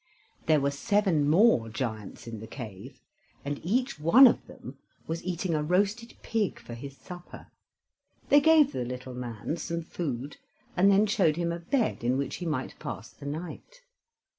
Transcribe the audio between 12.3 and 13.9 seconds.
he might pass the night.